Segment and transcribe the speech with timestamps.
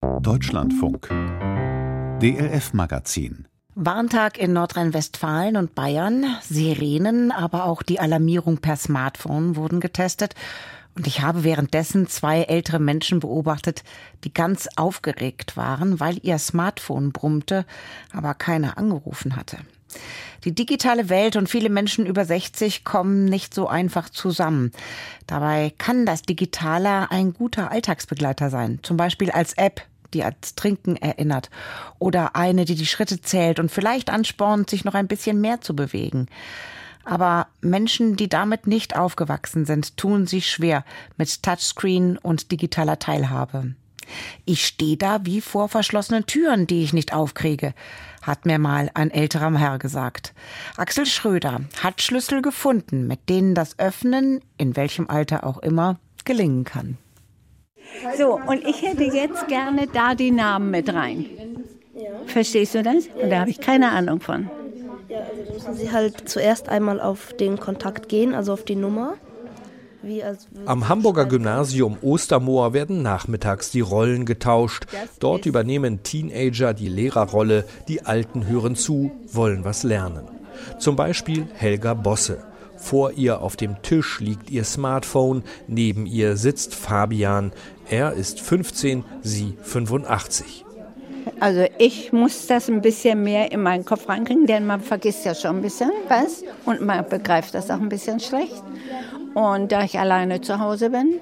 [0.00, 1.08] Deutschlandfunk
[2.20, 6.24] DLF Magazin Warntag in Nordrhein-Westfalen und Bayern.
[6.40, 10.36] Sirenen, aber auch die Alarmierung per Smartphone wurden getestet.
[10.96, 13.82] Und ich habe währenddessen zwei ältere Menschen beobachtet,
[14.22, 17.66] die ganz aufgeregt waren, weil ihr Smartphone brummte,
[18.12, 19.58] aber keiner angerufen hatte.
[20.44, 24.72] Die digitale Welt und viele Menschen über 60 kommen nicht so einfach zusammen.
[25.26, 29.82] Dabei kann das Digitale ein guter Alltagsbegleiter sein, zum Beispiel als App,
[30.14, 31.50] die ans Trinken erinnert
[31.98, 35.74] oder eine, die die Schritte zählt und vielleicht anspornt, sich noch ein bisschen mehr zu
[35.74, 36.28] bewegen.
[37.04, 40.84] Aber Menschen, die damit nicht aufgewachsen sind, tun sich schwer
[41.16, 43.74] mit Touchscreen und digitaler Teilhabe.
[44.44, 47.74] Ich stehe da wie vor verschlossenen Türen, die ich nicht aufkriege,
[48.22, 50.34] hat mir mal ein älterer Herr gesagt.
[50.76, 56.64] Axel Schröder hat Schlüssel gefunden, mit denen das Öffnen, in welchem Alter auch immer, gelingen
[56.64, 56.98] kann.
[58.16, 61.26] So, und ich hätte jetzt gerne da die Namen mit rein.
[62.26, 63.06] Verstehst du das?
[63.20, 64.50] Und da habe ich keine Ahnung von.
[65.08, 69.14] Ja, also müssen Sie halt zuerst einmal auf den Kontakt gehen, also auf die Nummer.
[70.66, 74.86] Am Hamburger Gymnasium Ostermoor werden nachmittags die Rollen getauscht.
[75.18, 80.28] Dort übernehmen Teenager die Lehrerrolle, die Alten hören zu, wollen was lernen.
[80.78, 82.44] Zum Beispiel Helga Bosse.
[82.76, 87.52] Vor ihr auf dem Tisch liegt ihr Smartphone, neben ihr sitzt Fabian.
[87.90, 90.64] Er ist 15, sie 85.
[91.40, 95.34] Also ich muss das ein bisschen mehr in meinen Kopf reinkriegen, denn man vergisst ja
[95.34, 98.62] schon ein bisschen was und man begreift das auch ein bisschen schlecht.
[99.34, 101.20] Und da ich alleine zu Hause bin,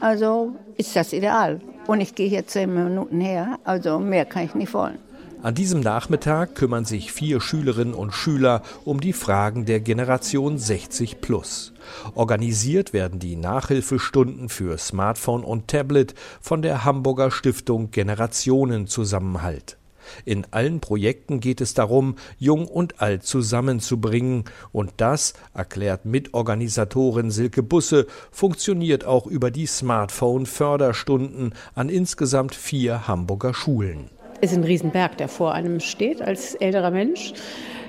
[0.00, 1.60] also ist das ideal.
[1.86, 4.98] Und ich gehe hier zehn Minuten her, also mehr kann ich nicht wollen.
[5.40, 11.20] An diesem Nachmittag kümmern sich vier Schülerinnen und Schüler um die Fragen der Generation 60
[11.20, 11.72] plus.
[12.16, 19.78] Organisiert werden die Nachhilfestunden für Smartphone und Tablet von der Hamburger Stiftung Generationenzusammenhalt.
[20.24, 27.62] In allen Projekten geht es darum, Jung und Alt zusammenzubringen, und das, erklärt Mitorganisatorin Silke
[27.62, 34.10] Busse, funktioniert auch über die Smartphone-Förderstunden an insgesamt vier Hamburger Schulen.
[34.40, 37.34] Es ist ein Riesenberg, der vor einem steht als älterer Mensch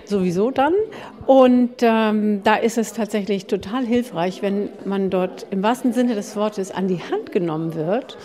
[0.10, 0.74] sowieso dann.
[1.26, 6.36] Und ähm, da ist es tatsächlich total hilfreich, wenn man dort im wahrsten Sinne des
[6.36, 8.18] Wortes an die Hand genommen wird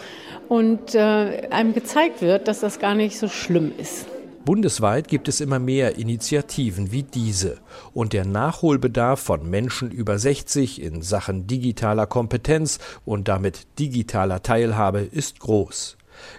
[0.48, 4.06] und äh, einem gezeigt wird, dass das gar nicht so schlimm ist.
[4.44, 7.58] Bundesweit gibt es immer mehr Initiativen wie diese
[7.94, 15.00] und der Nachholbedarf von Menschen über 60 in Sachen digitaler Kompetenz und damit digitaler Teilhabe
[15.00, 15.96] ist groß.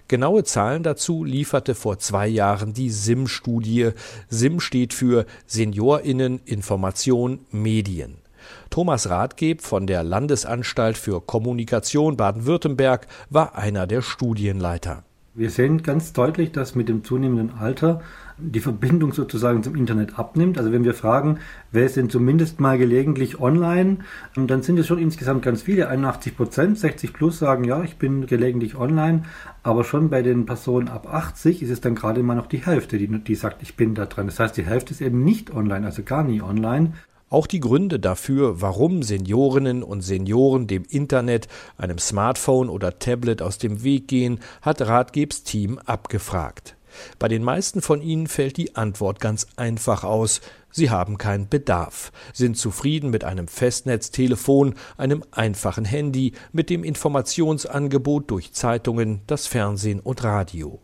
[0.08, 3.92] Genaue Zahlen dazu lieferte vor zwei Jahren die SIM-Studie.
[4.30, 8.25] SIM steht für Seniorinnen Information Medien.
[8.70, 15.04] Thomas Rathgeb von der Landesanstalt für Kommunikation Baden-Württemberg war einer der Studienleiter.
[15.38, 18.02] Wir sehen ganz deutlich, dass mit dem zunehmenden Alter
[18.38, 20.58] die Verbindung sozusagen zum Internet abnimmt.
[20.58, 21.40] Also wenn wir fragen,
[21.74, 23.98] wer ist denn zumindest mal gelegentlich online,
[24.38, 28.28] dann sind es schon insgesamt ganz viele, 81 Prozent, 60 plus sagen, ja, ich bin
[28.28, 29.24] gelegentlich online,
[29.62, 32.98] aber schon bei den Personen ab 80 ist es dann gerade mal noch die Hälfte,
[32.98, 34.28] die, die sagt, ich bin da dran.
[34.28, 36.94] Das heißt, die Hälfte ist eben nicht online, also gar nie online.
[37.36, 43.58] Auch die Gründe dafür, warum Seniorinnen und Senioren dem Internet, einem Smartphone oder Tablet aus
[43.58, 46.78] dem Weg gehen, hat Ratgebs Team abgefragt.
[47.20, 50.40] Bei den meisten von ihnen fällt die Antwort ganz einfach aus.
[50.72, 58.32] Sie haben keinen Bedarf, sind zufrieden mit einem Festnetztelefon, einem einfachen Handy, mit dem Informationsangebot
[58.32, 60.80] durch Zeitungen, das Fernsehen und Radio.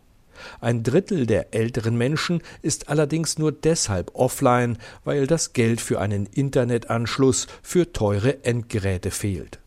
[0.59, 6.25] Ein Drittel der älteren Menschen ist allerdings nur deshalb offline, weil das Geld für einen
[6.25, 9.59] Internetanschluss für teure Endgeräte fehlt.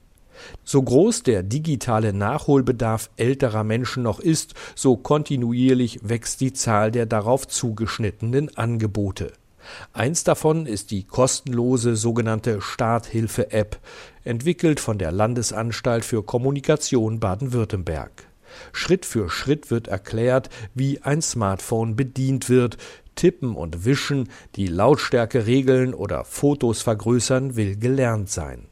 [0.65, 7.07] So groß der digitale Nachholbedarf älterer Menschen noch ist, so kontinuierlich wächst die Zahl der
[7.07, 9.33] darauf zugeschnittenen Angebote.
[9.93, 13.79] Eins davon ist die kostenlose sogenannte Starthilfe-App,
[14.25, 18.11] entwickelt von der Landesanstalt für Kommunikation Baden-Württemberg.
[18.72, 22.77] Schritt für Schritt wird erklärt, wie ein Smartphone bedient wird.
[23.15, 28.66] Tippen und Wischen, die Lautstärke regeln oder Fotos vergrößern will gelernt sein.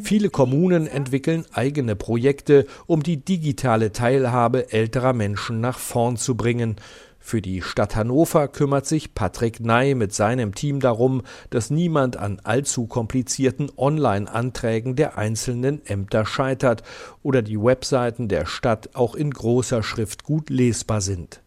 [0.00, 6.76] Viele Kommunen entwickeln eigene Projekte, um die digitale Teilhabe älterer Menschen nach vorn zu bringen.
[7.28, 11.20] Für die Stadt Hannover kümmert sich Patrick Ney mit seinem Team darum,
[11.50, 16.82] dass niemand an allzu komplizierten Online-Anträgen der einzelnen Ämter scheitert
[17.22, 21.42] oder die Webseiten der Stadt auch in großer Schrift gut lesbar sind.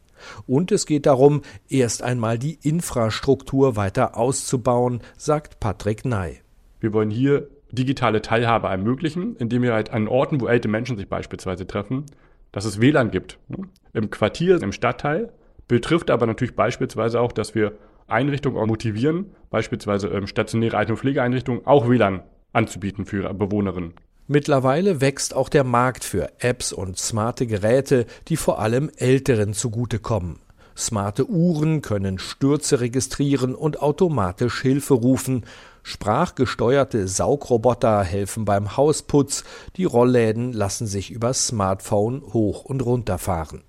[0.45, 6.41] Und es geht darum, erst einmal die Infrastruktur weiter auszubauen, sagt Patrick Ney.
[6.79, 11.09] Wir wollen hier digitale Teilhabe ermöglichen, indem wir halt an Orten, wo ältere Menschen sich
[11.09, 12.05] beispielsweise treffen,
[12.51, 13.39] dass es WLAN gibt.
[13.47, 13.67] Ne?
[13.93, 15.31] Im Quartier, im Stadtteil,
[15.71, 17.71] Betrifft aber natürlich beispielsweise auch, dass wir
[18.05, 23.93] Einrichtungen auch motivieren, beispielsweise ähm, stationäre Alten- und Pflegeeinrichtungen, auch WLAN anzubieten für Bewohnerinnen.
[24.27, 30.39] Mittlerweile wächst auch der Markt für Apps und smarte Geräte, die vor allem Älteren zugutekommen.
[30.75, 35.45] Smarte Uhren können Stürze registrieren und automatisch Hilfe rufen.
[35.83, 39.45] Sprachgesteuerte Saugroboter helfen beim Hausputz.
[39.77, 43.63] Die Rollläden lassen sich über Smartphone hoch und runter fahren.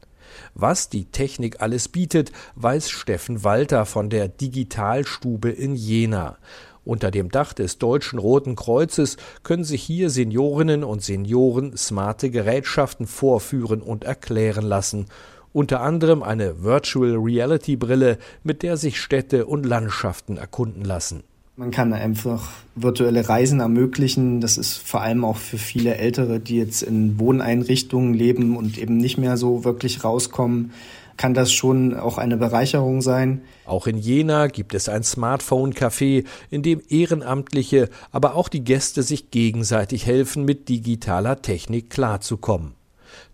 [0.54, 6.38] Was die Technik alles bietet, weiß Steffen Walter von der Digitalstube in Jena.
[6.84, 13.06] Unter dem Dach des Deutschen Roten Kreuzes können sich hier Seniorinnen und Senioren smarte Gerätschaften
[13.06, 15.06] vorführen und erklären lassen.
[15.52, 21.22] Unter anderem eine Virtual Reality Brille, mit der sich Städte und Landschaften erkunden lassen.
[21.54, 24.40] Man kann einfach virtuelle Reisen ermöglichen.
[24.40, 28.96] Das ist vor allem auch für viele Ältere, die jetzt in Wohneinrichtungen leben und eben
[28.96, 30.72] nicht mehr so wirklich rauskommen,
[31.18, 33.42] kann das schon auch eine Bereicherung sein.
[33.66, 39.30] Auch in Jena gibt es ein Smartphone-Café, in dem Ehrenamtliche, aber auch die Gäste sich
[39.30, 42.72] gegenseitig helfen, mit digitaler Technik klarzukommen.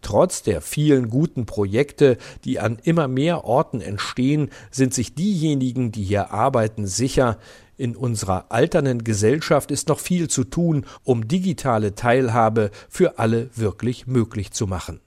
[0.02, 6.02] Trotz der vielen guten Projekte, die an immer mehr Orten entstehen, sind sich diejenigen, die
[6.02, 7.38] hier arbeiten, sicher,
[7.78, 14.06] in unserer alternden Gesellschaft ist noch viel zu tun, um digitale Teilhabe für alle wirklich
[14.06, 15.00] möglich zu machen.